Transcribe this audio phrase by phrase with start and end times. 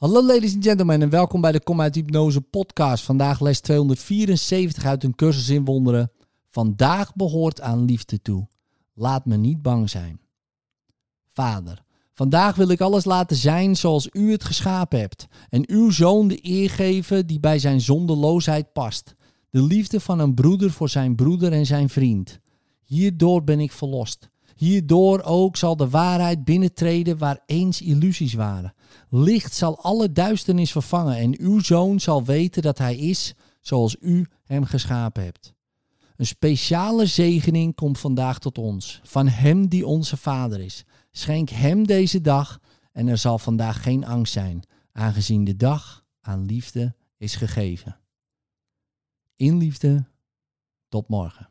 [0.00, 3.04] Hallo ladies and gentlemen en welkom bij de Kom uit Hypnose podcast.
[3.04, 6.10] Vandaag les 274 uit een cursus in wonderen.
[6.48, 8.48] Vandaag behoort aan liefde toe.
[8.94, 10.20] Laat me niet bang zijn.
[11.28, 15.26] Vader, vandaag wil ik alles laten zijn zoals u het geschapen hebt.
[15.48, 19.14] En uw zoon de eer geven die bij zijn zondeloosheid past.
[19.50, 22.40] De liefde van een broeder voor zijn broeder en zijn vriend.
[22.84, 24.28] Hierdoor ben ik verlost.
[24.60, 28.74] Hierdoor ook zal de waarheid binnentreden waar eens illusies waren.
[29.08, 34.26] Licht zal alle duisternis vervangen en uw zoon zal weten dat hij is zoals u
[34.44, 35.54] hem geschapen hebt.
[36.16, 40.84] Een speciale zegening komt vandaag tot ons, van hem die onze vader is.
[41.10, 42.60] Schenk hem deze dag
[42.92, 48.00] en er zal vandaag geen angst zijn, aangezien de dag aan liefde is gegeven.
[49.36, 50.04] In liefde,
[50.88, 51.49] tot morgen.